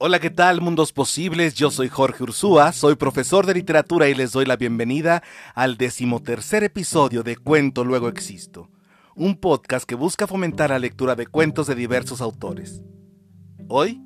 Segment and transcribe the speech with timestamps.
[0.00, 1.54] Hola, ¿qué tal, mundos posibles?
[1.54, 5.24] Yo soy Jorge Ursúa, soy profesor de literatura y les doy la bienvenida
[5.56, 8.70] al decimotercer episodio de Cuento Luego Existo,
[9.16, 12.80] un podcast que busca fomentar la lectura de cuentos de diversos autores.
[13.66, 14.00] Hoy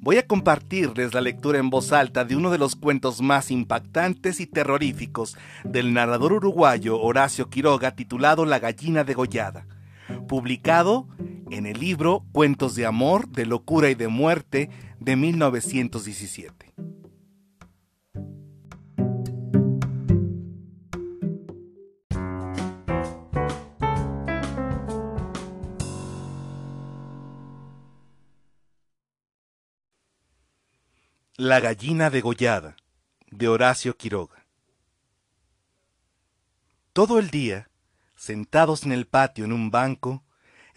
[0.00, 4.40] voy a compartirles la lectura en voz alta de uno de los cuentos más impactantes
[4.40, 9.68] y terroríficos del narrador uruguayo Horacio Quiroga titulado La gallina degollada,
[10.26, 11.06] publicado
[11.50, 16.74] en el libro Cuentos de Amor, de Locura y de Muerte de 1917.
[31.36, 32.76] La gallina degollada,
[33.30, 34.44] de Horacio Quiroga.
[36.92, 37.70] Todo el día,
[38.16, 40.24] sentados en el patio en un banco,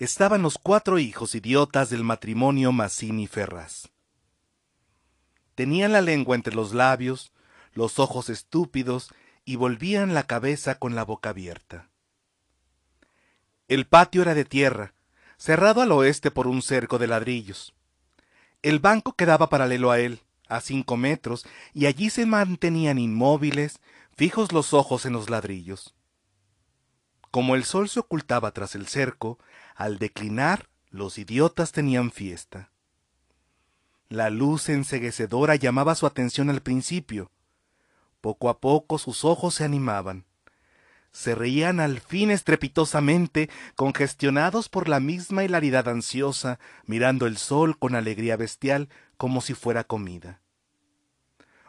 [0.03, 3.89] estaban los cuatro hijos idiotas del matrimonio Mazzini Ferraz.
[5.53, 7.31] Tenían la lengua entre los labios,
[7.73, 9.13] los ojos estúpidos
[9.45, 11.87] y volvían la cabeza con la boca abierta.
[13.67, 14.95] El patio era de tierra,
[15.37, 17.75] cerrado al oeste por un cerco de ladrillos.
[18.63, 23.79] El banco quedaba paralelo a él, a cinco metros, y allí se mantenían inmóviles,
[24.17, 25.93] fijos los ojos en los ladrillos.
[27.29, 29.37] Como el sol se ocultaba tras el cerco,
[29.75, 32.71] al declinar los idiotas tenían fiesta.
[34.09, 37.31] La luz enseguecedora llamaba su atención al principio.
[38.19, 40.25] Poco a poco sus ojos se animaban.
[41.13, 47.95] Se reían al fin estrepitosamente, congestionados por la misma hilaridad ansiosa, mirando el sol con
[47.95, 50.41] alegría bestial como si fuera comida.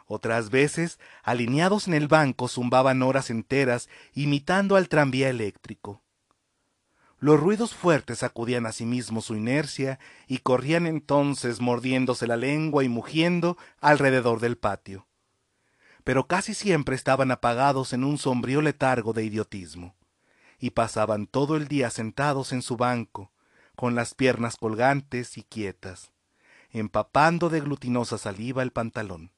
[0.05, 6.02] Otras veces, alineados en el banco, zumbaban horas enteras, imitando al tranvía eléctrico.
[7.23, 12.89] Los ruidos fuertes sacudían a sí su inercia y corrían entonces mordiéndose la lengua y
[12.89, 15.07] mugiendo alrededor del patio.
[16.03, 19.95] Pero casi siempre estaban apagados en un sombrío letargo de idiotismo,
[20.59, 23.31] y pasaban todo el día sentados en su banco,
[23.77, 26.11] con las piernas colgantes y quietas,
[26.71, 29.31] empapando de glutinosa saliva el pantalón.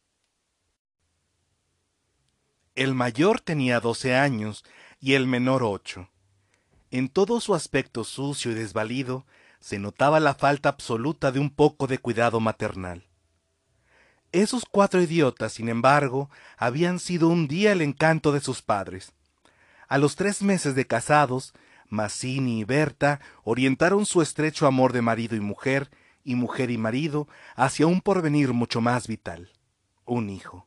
[2.74, 4.66] El mayor tenía doce años
[5.00, 6.10] y el menor ocho.
[6.96, 9.26] En todo su aspecto sucio y desvalido
[9.60, 13.04] se notaba la falta absoluta de un poco de cuidado maternal.
[14.32, 19.12] Esos cuatro idiotas, sin embargo, habían sido un día el encanto de sus padres.
[19.90, 21.54] A los tres meses de casados,
[21.90, 25.92] Mazzini y Berta orientaron su estrecho amor de marido y mujer,
[26.24, 29.52] y mujer y marido, hacia un porvenir mucho más vital,
[30.06, 30.66] un hijo.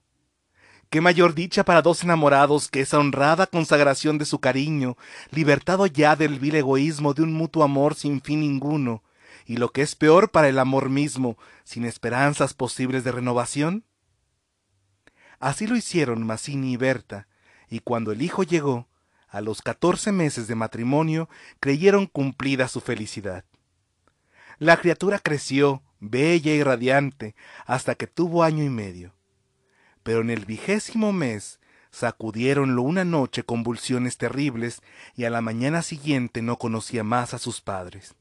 [0.91, 4.97] Qué mayor dicha para dos enamorados que esa honrada consagración de su cariño,
[5.31, 9.03] libertado ya del vil egoísmo de un mutuo amor sin fin ninguno,
[9.45, 13.85] y lo que es peor para el amor mismo, sin esperanzas posibles de renovación?
[15.39, 17.29] Así lo hicieron Mazzini y Berta,
[17.69, 18.89] y cuando el hijo llegó,
[19.29, 21.29] a los catorce meses de matrimonio,
[21.61, 23.45] creyeron cumplida su felicidad.
[24.59, 27.35] La criatura creció, bella y radiante,
[27.67, 29.18] hasta que tuvo año y medio
[30.03, 31.59] pero en el vigésimo mes
[31.91, 34.83] sacudieronlo una noche convulsiones terribles
[35.15, 38.15] y a la mañana siguiente no conocía más a sus padres.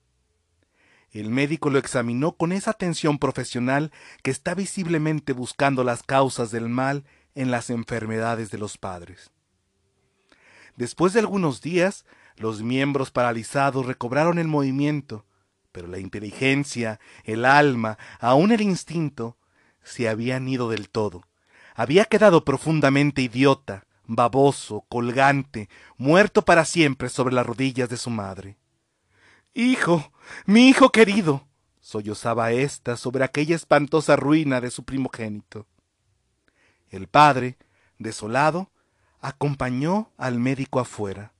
[1.12, 3.92] El médico lo examinó con esa atención profesional
[4.24, 9.32] que está visiblemente buscando las causas del mal en las enfermedades de los padres.
[10.76, 12.06] Después de algunos días,
[12.36, 15.26] los miembros paralizados recobraron el movimiento,
[15.72, 19.38] pero la inteligencia, el alma, aun el instinto,
[19.84, 21.27] se habían ido del todo
[21.78, 28.58] había quedado profundamente idiota, baboso, colgante, muerto para siempre sobre las rodillas de su madre.
[29.54, 30.12] Hijo,
[30.48, 31.48] mi hijo querido,
[31.80, 35.68] sollozaba ésta sobre aquella espantosa ruina de su primogénito.
[36.90, 37.60] El padre,
[38.00, 38.72] desolado,
[39.22, 41.32] acompañó al médico afuera.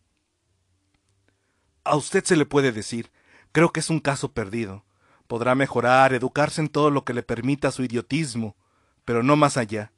[1.84, 3.12] A usted se le puede decir,
[3.52, 4.86] creo que es un caso perdido.
[5.26, 8.56] Podrá mejorar, educarse en todo lo que le permita su idiotismo,
[9.04, 9.94] pero no más allá.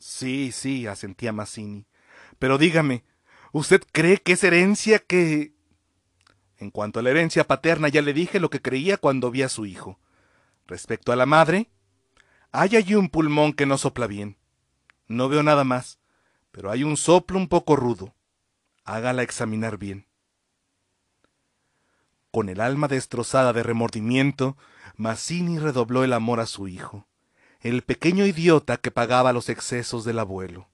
[0.00, 1.86] Sí, sí, asentía Mazzini.
[2.38, 3.04] Pero dígame,
[3.52, 5.52] ¿usted cree que es herencia que...
[6.56, 9.50] En cuanto a la herencia paterna ya le dije lo que creía cuando vi a
[9.50, 10.00] su hijo.
[10.66, 11.70] Respecto a la madre,
[12.50, 14.38] hay allí un pulmón que no sopla bien.
[15.06, 15.98] No veo nada más,
[16.50, 18.14] pero hay un soplo un poco rudo.
[18.84, 20.06] Hágala examinar bien.
[22.30, 24.56] Con el alma destrozada de remordimiento,
[24.96, 27.06] Mazzini redobló el amor a su hijo
[27.60, 30.68] el pequeño idiota que pagaba los excesos del abuelo.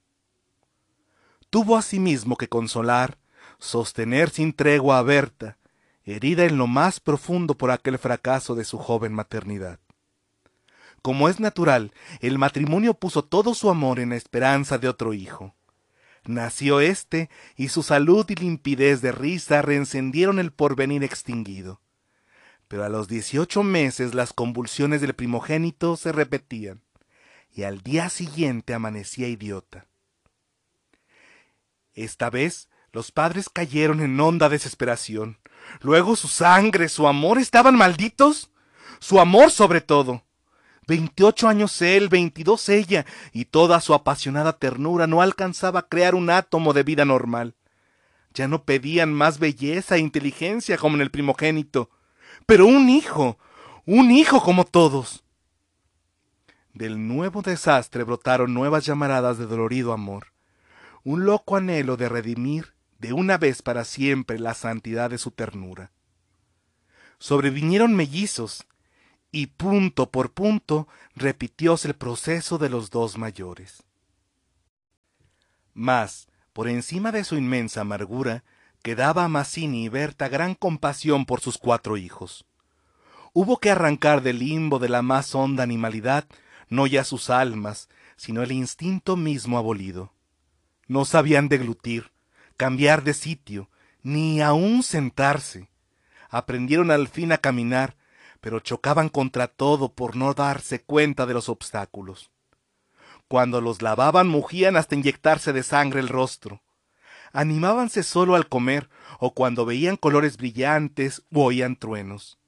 [1.51, 3.19] Tuvo asimismo que consolar,
[3.59, 5.59] sostener sin tregua a Berta,
[6.05, 9.81] herida en lo más profundo por aquel fracaso de su joven maternidad.
[11.03, 15.55] Como es natural, el matrimonio puso todo su amor en la esperanza de otro hijo.
[16.25, 21.81] Nació éste, y su salud y limpidez de risa reencendieron el porvenir extinguido.
[22.69, 26.83] Pero a los dieciocho meses las convulsiones del primogénito se repetían,
[27.53, 29.87] y al día siguiente amanecía idiota.
[31.95, 35.39] Esta vez los padres cayeron en honda desesperación.
[35.81, 38.51] Luego su sangre, su amor estaban malditos.
[39.01, 40.23] Su amor sobre todo.
[40.87, 46.31] Veintiocho años él, veintidós ella, y toda su apasionada ternura no alcanzaba a crear un
[46.31, 47.55] átomo de vida normal.
[48.33, 51.91] Ya no pedían más belleza e inteligencia como en el primogénito,
[52.47, 53.39] pero un hijo,
[53.85, 55.25] un hijo como todos.
[56.73, 60.29] Del nuevo desastre brotaron nuevas llamaradas de dolorido amor,
[61.03, 65.91] un loco anhelo de redimir de una vez para siempre la santidad de su ternura.
[67.19, 68.67] Sobrevinieron mellizos,
[69.33, 73.83] y punto por punto repitióse el proceso de los dos mayores.
[75.75, 78.45] Mas, por encima de su inmensa amargura,
[78.87, 82.47] quedaba a Mazzini y Berta gran compasión por sus cuatro hijos.
[83.33, 86.27] Hubo que arrancar del limbo de la más honda animalidad
[86.69, 90.13] no ya sus almas, sino el instinto mismo abolido.
[90.87, 92.13] No sabían deglutir,
[92.57, 93.71] cambiar de sitio,
[94.05, 95.69] ni aun sentarse.
[96.29, 97.97] Aprendieron al fin a caminar,
[98.41, 102.31] pero chocaban contra todo por no darse cuenta de los obstáculos.
[103.27, 106.63] Cuando los lavaban mugían hasta inyectarse de sangre el rostro.
[107.37, 108.89] Animábanse solo al comer
[109.21, 112.39] o cuando veían colores brillantes u oían truenos.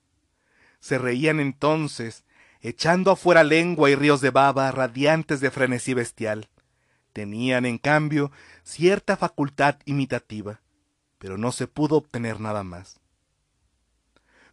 [0.81, 2.25] Se reían entonces,
[2.63, 6.49] echando afuera lengua y ríos de baba radiantes de frenesí bestial.
[7.13, 8.33] Tenían, en cambio,
[8.63, 10.63] cierta facultad imitativa,
[11.19, 12.99] pero no se pudo obtener nada más.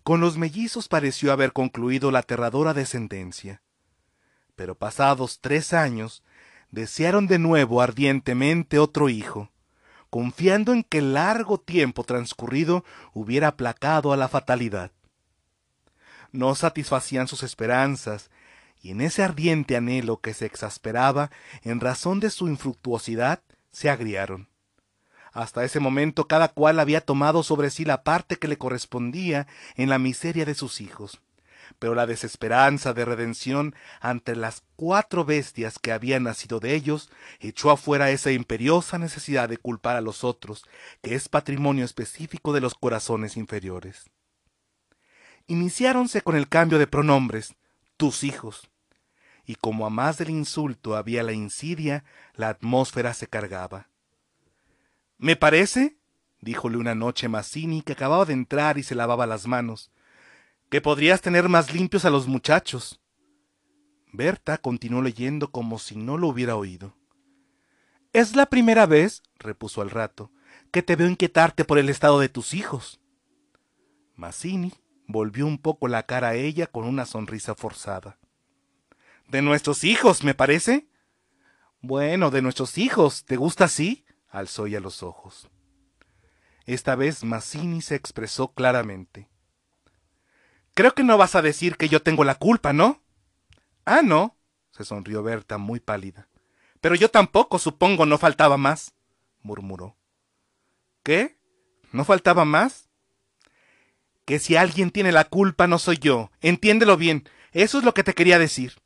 [0.03, 3.61] Con los mellizos pareció haber concluido la aterradora descendencia.
[4.57, 6.23] Pero pasados tres años,
[6.71, 9.49] desearon de nuevo ardientemente otro hijo,
[10.15, 14.93] confiando en que el largo tiempo transcurrido hubiera aplacado a la fatalidad.
[16.31, 18.31] No satisfacían sus esperanzas,
[18.81, 21.31] y en ese ardiente anhelo que se exasperaba
[21.63, 23.41] en razón de su infructuosidad,
[23.73, 24.47] se agriaron.
[25.33, 29.89] Hasta ese momento cada cual había tomado sobre sí la parte que le correspondía en
[29.89, 31.19] la miseria de sus hijos.
[31.79, 37.09] Pero la desesperanza de redención ante las cuatro bestias que habían nacido de ellos
[37.39, 40.65] echó afuera esa imperiosa necesidad de culpar a los otros,
[41.01, 44.09] que es patrimonio específico de los corazones inferiores.
[45.47, 47.55] Iniciáronse con el cambio de pronombres,
[47.97, 48.69] tus hijos.
[49.45, 52.03] Y como a más del insulto había la insidia,
[52.33, 53.89] la atmósfera se cargaba.
[55.17, 55.97] Me parece,
[56.41, 59.91] díjole una noche Mazzini, que acababa de entrar y se lavaba las manos,
[60.75, 62.99] que podrías tener más limpios a los muchachos.
[64.11, 66.97] Berta continuó leyendo como si no lo hubiera oído.
[68.11, 70.33] Es la primera vez, repuso al rato,
[70.71, 72.99] que te veo inquietarte por el estado de tus hijos.
[74.15, 74.73] Mazzini
[75.07, 78.19] volvió un poco la cara a ella con una sonrisa forzada.
[79.29, 80.89] De nuestros hijos, me parece.
[81.79, 83.23] Bueno, de nuestros hijos.
[83.23, 84.03] ¿Te gusta así?
[84.27, 85.49] alzó ya los ojos.
[86.65, 89.29] Esta vez Mazzini se expresó claramente.
[90.75, 93.01] Creo que no vas a decir que yo tengo la culpa, ¿no?
[93.85, 94.37] Ah, no,
[94.71, 96.27] se sonrió Berta muy pálida.
[96.81, 98.93] Pero yo tampoco, supongo, no faltaba más,
[99.41, 99.97] murmuró.
[101.01, 101.39] ¿Qué?
[101.93, 102.89] ¿No faltaba más?
[104.25, 106.29] Que si alguien tiene la culpa no soy yo.
[106.41, 107.29] Entiéndelo bien.
[107.53, 108.81] Eso es lo que te quería decir.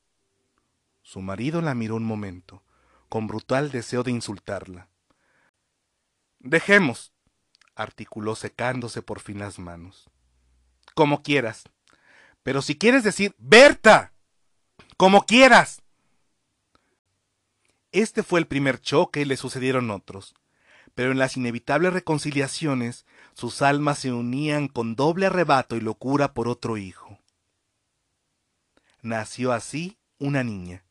[1.02, 2.64] Su marido la miró un momento,
[3.08, 4.90] con brutal deseo de insultarla.
[6.38, 7.14] Dejemos,
[7.74, 10.08] articuló secándose por fin las manos.
[10.94, 11.64] Como quieras.
[12.50, 14.12] Pero si quieres decir, Berta,
[14.98, 15.84] como quieras.
[17.92, 20.34] Este fue el primer choque y le sucedieron otros.
[20.96, 26.48] Pero en las inevitables reconciliaciones, sus almas se unían con doble arrebato y locura por
[26.48, 27.20] otro hijo.
[29.04, 30.84] Nació así una niña.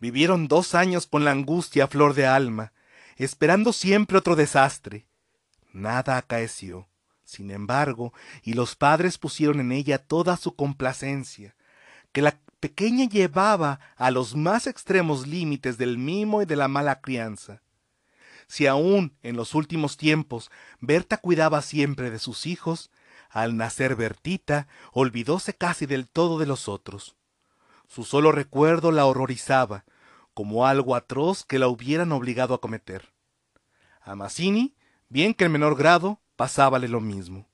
[0.00, 2.72] Vivieron dos años con la angustia flor de alma,
[3.14, 5.06] esperando siempre otro desastre.
[5.72, 6.88] Nada acaeció,
[7.28, 11.54] sin embargo, y los padres pusieron en ella toda su complacencia,
[12.10, 17.02] que la pequeña llevaba a los más extremos límites del mimo y de la mala
[17.02, 17.60] crianza.
[18.46, 22.90] Si aún en los últimos tiempos Berta cuidaba siempre de sus hijos,
[23.28, 27.14] al nacer Bertita olvidóse casi del todo de los otros.
[27.88, 29.84] Su solo recuerdo la horrorizaba,
[30.32, 33.12] como algo atroz que la hubieran obligado a cometer.
[34.00, 34.74] A Mazzini,
[35.10, 37.48] bien que en menor grado, pasábale lo mismo.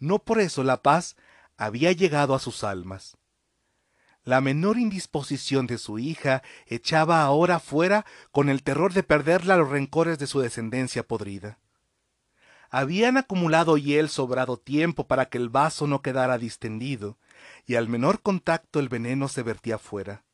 [0.00, 1.14] No por eso la paz
[1.56, 3.16] había llegado a sus almas.
[4.24, 9.70] La menor indisposición de su hija echaba ahora fuera con el terror de perderla los
[9.70, 11.60] rencores de su descendencia podrida.
[12.70, 17.18] Habían acumulado y sobrado tiempo para que el vaso no quedara distendido,
[17.66, 20.24] y al menor contacto el veneno se vertía fuera.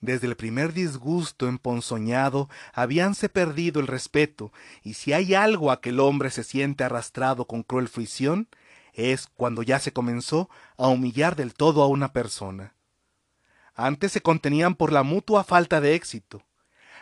[0.00, 4.50] Desde el primer disgusto emponzoñado habíanse perdido el respeto,
[4.82, 8.48] y si hay algo a que el hombre se siente arrastrado con cruel fricción,
[8.94, 12.74] es cuando ya se comenzó a humillar del todo a una persona.
[13.74, 16.42] Antes se contenían por la mutua falta de éxito.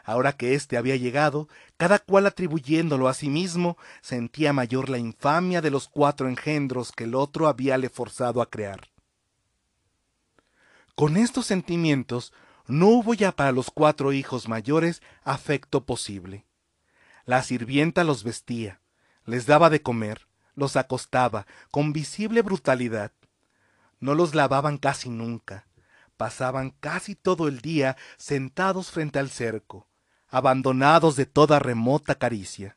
[0.04, 5.60] Ahora que éste había llegado, cada cual atribuyéndolo a sí mismo, sentía mayor la infamia
[5.60, 8.88] de los cuatro engendros que el otro habíale forzado a crear.
[10.94, 12.32] Con estos sentimientos
[12.68, 16.46] no hubo ya para los cuatro hijos mayores afecto posible.
[17.24, 18.80] La sirvienta los vestía,
[19.24, 23.12] les daba de comer, los acostaba con visible brutalidad.
[24.00, 25.66] No los lavaban casi nunca.
[26.16, 29.86] Pasaban casi todo el día sentados frente al cerco,
[30.28, 32.76] abandonados de toda remota caricia.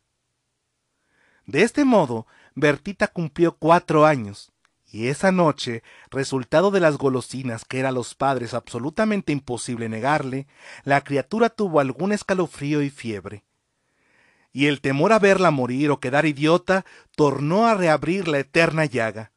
[1.46, 4.51] De este modo, Bertita cumplió cuatro años,
[4.92, 10.48] y esa noche, resultado de las golosinas que era a los padres absolutamente imposible negarle,
[10.84, 13.46] la criatura tuvo algún escalofrío y fiebre
[14.54, 19.32] y el temor a verla morir o quedar idiota tornó a reabrir la eterna llaga.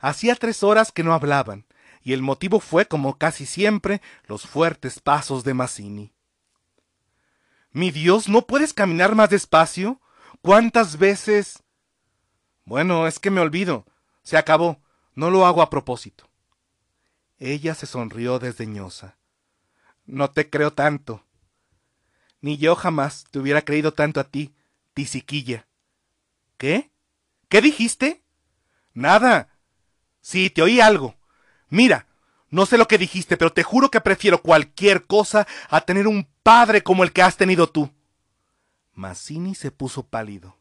[0.00, 1.66] Hacía tres horas que no hablaban,
[2.02, 6.12] y el motivo fue, como casi siempre, los fuertes pasos de Mazzini.
[7.70, 10.00] Mi Dios, ¿no puedes caminar más despacio?
[10.40, 11.62] ¿Cuántas veces?
[12.64, 13.86] Bueno, es que me olvido.
[14.28, 14.82] Se acabó.
[15.14, 16.28] No lo hago a propósito.
[17.38, 19.16] Ella se sonrió desdeñosa.
[20.04, 21.24] No te creo tanto.
[22.42, 24.54] Ni yo jamás te hubiera creído tanto a ti,
[24.92, 25.66] tisiquilla.
[26.58, 26.90] ¿Qué?
[27.48, 28.22] ¿Qué dijiste?
[28.92, 29.48] Nada.
[30.20, 31.14] Sí, te oí algo.
[31.70, 32.06] Mira,
[32.50, 36.28] no sé lo que dijiste, pero te juro que prefiero cualquier cosa a tener un
[36.42, 37.90] padre como el que has tenido tú.
[38.92, 40.57] Mazzini se puso pálido.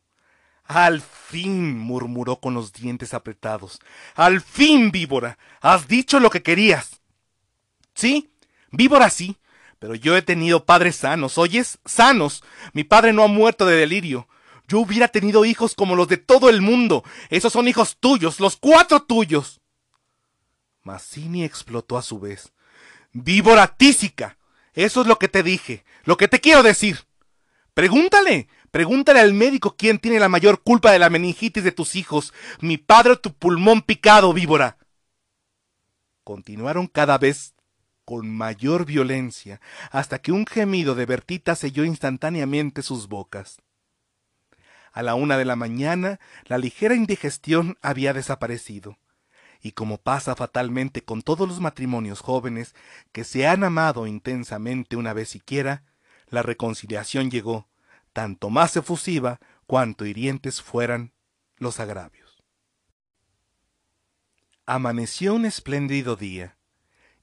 [0.68, 3.80] Al fin, murmuró con los dientes apretados.
[4.16, 5.38] Al fin, víbora.
[5.62, 7.02] Has dicho lo que querías.
[7.94, 8.32] Sí,
[8.72, 9.38] víbora sí,
[9.80, 11.80] pero yo he tenido padres sanos, ¿oyes?
[11.86, 12.44] Sanos.
[12.74, 14.28] Mi padre no ha muerto de delirio.
[14.68, 17.04] Yo hubiera tenido hijos como los de todo el mundo.
[17.30, 19.62] Esos son hijos tuyos, los cuatro tuyos.
[20.84, 22.52] Mazzini explotó a su vez.
[23.14, 24.38] ¡Víbora tísica!
[24.74, 27.08] Eso es lo que te dije, lo que te quiero decir.
[27.74, 32.34] Pregúntale, pregúntale al médico quién tiene la mayor culpa de la meningitis de tus hijos,
[32.60, 34.78] mi padre o tu pulmón picado, víbora.
[36.24, 37.54] Continuaron cada vez
[38.08, 39.60] con mayor violencia,
[39.92, 43.58] hasta que un gemido de Bertita selló instantáneamente sus bocas.
[44.94, 48.98] A la una de la mañana la ligera indigestión había desaparecido,
[49.62, 52.76] y como pasa fatalmente con todos los matrimonios jóvenes
[53.12, 55.84] que se han amado intensamente una vez siquiera,
[56.30, 57.68] la reconciliación llegó,
[58.18, 61.14] tanto más efusiva cuanto hirientes fueran
[61.58, 62.44] los agravios.
[64.66, 66.58] Amaneció un espléndido día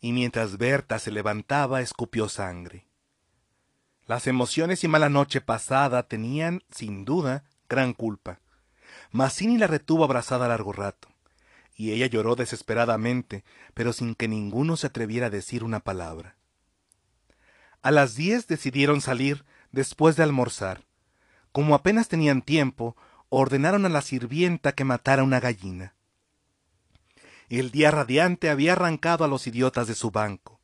[0.00, 2.86] y mientras Berta se levantaba escupió sangre.
[4.06, 8.38] Las emociones y mala noche pasada tenían, sin duda, gran culpa.
[9.10, 11.08] Mazzini la retuvo abrazada largo rato,
[11.74, 13.42] y ella lloró desesperadamente,
[13.74, 16.36] pero sin que ninguno se atreviera a decir una palabra.
[17.82, 19.44] A las diez decidieron salir
[19.74, 20.84] después de almorzar.
[21.52, 22.96] Como apenas tenían tiempo,
[23.28, 25.94] ordenaron a la sirvienta que matara una gallina.
[27.48, 30.60] El día radiante había arrancado a los idiotas de su banco,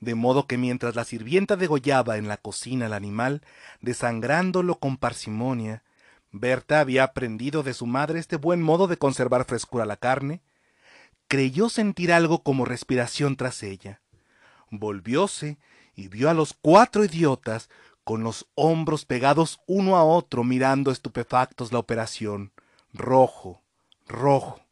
[0.00, 3.42] de modo que mientras la sirvienta degollaba en la cocina al animal,
[3.80, 5.82] desangrándolo con parsimonia,
[6.30, 10.42] Berta había aprendido de su madre este buen modo de conservar frescura la carne,
[11.26, 14.02] creyó sentir algo como respiración tras ella.
[14.70, 15.58] Volvióse
[15.94, 17.70] y vio a los cuatro idiotas
[18.08, 22.52] con los hombros pegados uno a otro mirando estupefactos la operación,
[22.94, 23.60] rojo,
[24.06, 24.62] rojo.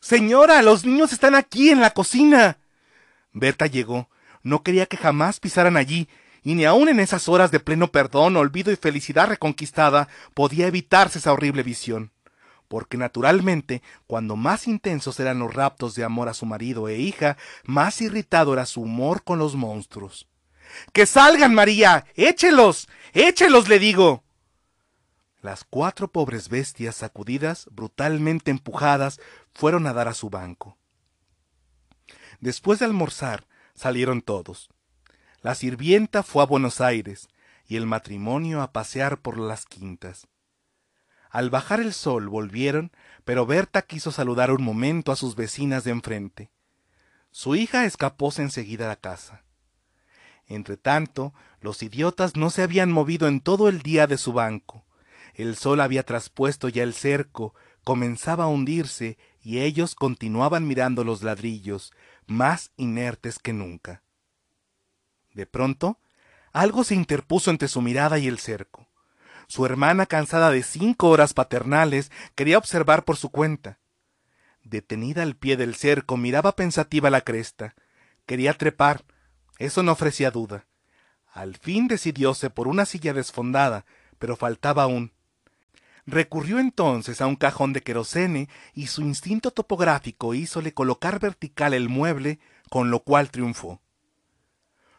[0.00, 2.56] Señora, los niños están aquí en la cocina.
[3.34, 4.08] Berta llegó.
[4.42, 6.08] No quería que jamás pisaran allí,
[6.42, 11.18] y ni aun en esas horas de pleno perdón, olvido y felicidad reconquistada podía evitarse
[11.18, 12.10] esa horrible visión.
[12.68, 17.36] Porque naturalmente, cuando más intensos eran los raptos de amor a su marido e hija,
[17.64, 20.26] más irritado era su humor con los monstruos.
[20.92, 22.06] ¡Que salgan, María!
[22.14, 22.88] ¡Échelos!
[23.12, 23.68] ¡Échelos!
[23.68, 24.24] le digo.
[25.40, 29.20] Las cuatro pobres bestias, sacudidas, brutalmente empujadas,
[29.52, 30.76] fueron a dar a su banco.
[32.40, 34.68] Después de almorzar, salieron todos.
[35.40, 37.28] La sirvienta fue a Buenos Aires
[37.66, 40.26] y el matrimonio a pasear por las quintas.
[41.30, 42.90] Al bajar el sol volvieron,
[43.24, 46.50] pero Berta quiso saludar un momento a sus vecinas de enfrente.
[47.30, 49.44] Su hija escapóse enseguida a la casa.
[50.48, 54.84] Entretanto, los idiotas no se habían movido en todo el día de su banco.
[55.34, 61.22] El sol había traspuesto ya el cerco, comenzaba a hundirse y ellos continuaban mirando los
[61.22, 61.92] ladrillos,
[62.26, 64.02] más inertes que nunca.
[65.34, 66.00] De pronto,
[66.52, 68.88] algo se interpuso entre su mirada y el cerco.
[69.46, 73.78] Su hermana, cansada de cinco horas paternales, quería observar por su cuenta.
[74.62, 77.74] Detenida al pie del cerco, miraba pensativa la cresta.
[78.26, 79.04] Quería trepar.
[79.58, 80.66] Eso no ofrecía duda.
[81.32, 83.84] Al fin decidióse por una silla desfondada,
[84.18, 85.12] pero faltaba aún.
[86.06, 91.90] Recurrió entonces a un cajón de querosene y su instinto topográfico hízole colocar vertical el
[91.90, 92.38] mueble,
[92.70, 93.82] con lo cual triunfó.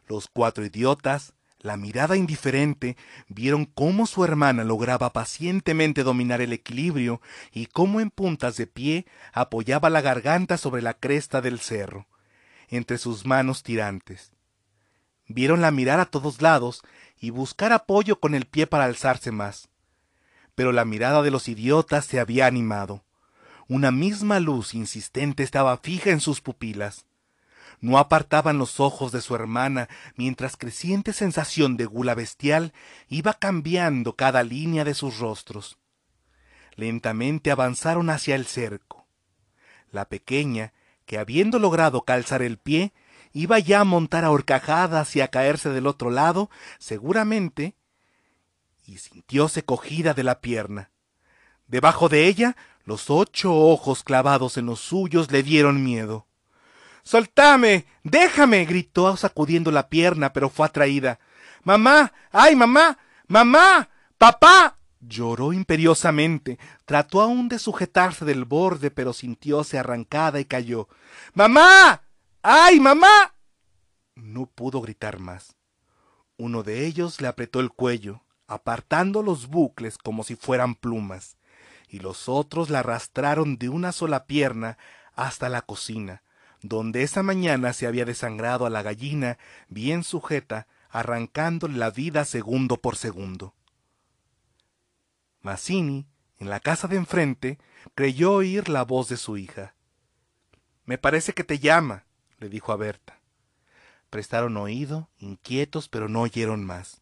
[0.07, 2.95] Los cuatro idiotas, la mirada indiferente,
[3.27, 9.05] vieron cómo su hermana lograba pacientemente dominar el equilibrio y cómo en puntas de pie
[9.33, 12.07] apoyaba la garganta sobre la cresta del cerro,
[12.69, 14.31] entre sus manos tirantes.
[15.29, 16.83] Vieronla mirar a todos lados
[17.17, 19.69] y buscar apoyo con el pie para alzarse más
[20.59, 23.05] pero la mirada de los idiotas se había animado.
[23.69, 27.05] Una misma luz insistente estaba fija en sus pupilas.
[27.79, 32.74] No apartaban los ojos de su hermana mientras creciente sensación de gula bestial
[33.07, 35.77] iba cambiando cada línea de sus rostros.
[36.75, 39.07] Lentamente avanzaron hacia el cerco.
[39.91, 40.74] La pequeña,
[41.05, 42.91] que habiendo logrado calzar el pie,
[43.33, 47.75] iba ya a montar a horcajadas y a caerse del otro lado, seguramente
[48.86, 50.89] y sintióse cogida de la pierna.
[51.67, 52.55] Debajo de ella,
[52.86, 56.25] los ocho ojos clavados en los suyos le dieron miedo.
[57.03, 57.86] Soltame.
[58.03, 58.65] déjame.
[58.65, 61.19] gritó sacudiendo la pierna, pero fue atraída.
[61.63, 62.12] Mamá.
[62.31, 62.98] ay, mamá.
[63.27, 63.89] mamá.
[64.17, 64.77] papá.
[65.00, 66.57] Lloró imperiosamente.
[66.85, 70.89] Trató aún de sujetarse del borde, pero sintióse arrancada y cayó.
[71.33, 72.01] Mamá.
[72.41, 73.35] Ay, mamá.
[74.15, 75.55] No pudo gritar más.
[76.37, 81.37] Uno de ellos le apretó el cuello apartando los bucles como si fueran plumas,
[81.87, 84.77] y los otros la arrastraron de una sola pierna
[85.13, 86.23] hasta la cocina,
[86.61, 89.37] donde esa mañana se había desangrado a la gallina
[89.69, 93.53] bien sujeta, arrancándole la vida segundo por segundo.
[95.41, 96.07] Mazzini,
[96.39, 97.59] en la casa de enfrente,
[97.93, 99.75] creyó oír la voz de su hija.
[100.85, 102.05] Me parece que te llama,
[102.39, 103.19] le dijo a Berta.
[104.09, 107.01] Prestaron oído, inquietos, pero no oyeron más.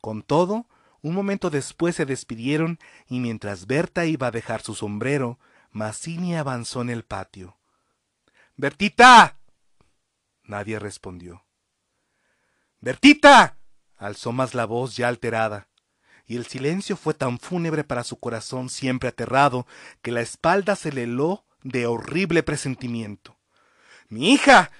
[0.00, 0.66] Con todo,
[1.00, 5.38] un momento después se despidieron y mientras Berta iba a dejar su sombrero,
[5.70, 7.56] Mazzini avanzó en el patio.
[8.56, 9.38] ¡Bertita!
[10.44, 11.44] Nadie respondió.
[12.80, 13.58] ¡Bertita!
[13.96, 15.68] alzó más la voz ya alterada,
[16.26, 19.66] y el silencio fue tan fúnebre para su corazón siempre aterrado
[20.02, 23.35] que la espalda se le heló de horrible presentimiento.
[24.08, 24.70] ¡Mi hija!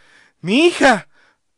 [0.40, 1.08] ¡Mi hija!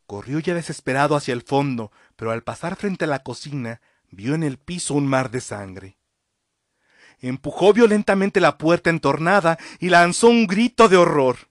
[0.07, 4.42] Corrió ya desesperado hacia el fondo, pero al pasar frente a la cocina vio en
[4.42, 5.98] el piso un mar de sangre.
[7.20, 11.48] Empujó violentamente la puerta entornada y lanzó un grito de horror.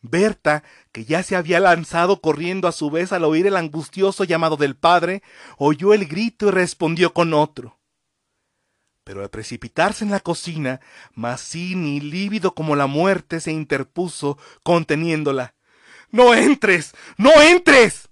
[0.00, 4.56] Berta, que ya se había lanzado corriendo a su vez al oír el angustioso llamado
[4.56, 5.22] del padre,
[5.56, 7.78] oyó el grito y respondió con otro.
[9.04, 10.80] Pero al precipitarse en la cocina,
[11.12, 15.54] Mazzini, lívido como la muerte, se interpuso, conteniéndola.
[16.10, 16.94] ¡No entres!
[17.18, 18.08] ¡No entres!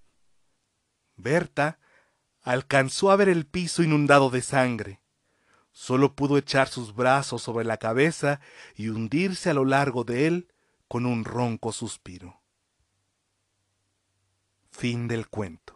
[1.16, 1.78] Berta
[2.42, 5.00] alcanzó a ver el piso inundado de sangre.
[5.70, 8.40] Solo pudo echar sus brazos sobre la cabeza
[8.74, 10.52] y hundirse a lo largo de él
[10.88, 12.42] con un ronco suspiro.
[14.70, 15.71] Fin del cuento.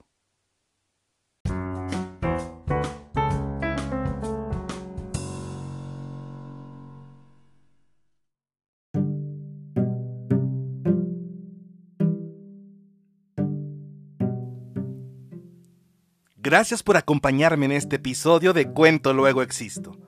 [16.46, 19.98] Gracias por acompañarme en este episodio de Cuento Luego Existo.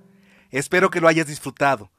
[0.53, 1.91] Espero que lo hayas disfrutado.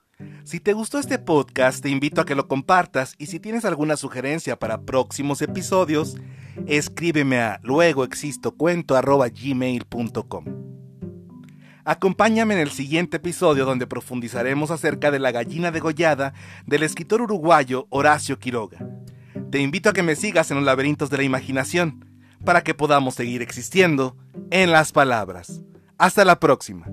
[0.45, 3.97] Si te gustó este podcast, te invito a que lo compartas y si tienes alguna
[3.97, 6.15] sugerencia para próximos episodios,
[6.67, 10.45] escríbeme a luegoexistocuento.gmail.com
[11.84, 16.34] Acompáñame en el siguiente episodio donde profundizaremos acerca de la gallina degollada
[16.65, 18.88] del escritor uruguayo Horacio Quiroga.
[19.52, 22.08] Te invito a que me sigas en los laberintos de la imaginación
[22.43, 24.15] para que podamos seguir existiendo
[24.52, 25.62] en las palabras.
[25.97, 26.88] Hasta la próxima.